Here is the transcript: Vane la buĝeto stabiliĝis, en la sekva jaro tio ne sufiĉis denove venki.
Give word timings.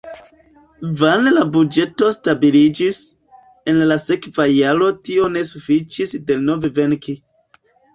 Vane 1.01 1.33
la 1.35 1.43
buĝeto 1.57 2.09
stabiliĝis, 2.17 3.03
en 3.75 3.85
la 3.95 4.01
sekva 4.09 4.51
jaro 4.57 4.93
tio 5.07 5.33
ne 5.39 5.49
sufiĉis 5.55 6.21
denove 6.35 6.77
venki. 6.85 7.21